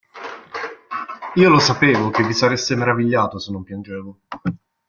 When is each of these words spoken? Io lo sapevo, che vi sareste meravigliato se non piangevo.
Io 1.35 1.49
lo 1.49 1.59
sapevo, 1.59 2.09
che 2.09 2.23
vi 2.23 2.33
sareste 2.33 2.73
meravigliato 2.73 3.37
se 3.37 3.51
non 3.51 3.61
piangevo. 3.63 4.21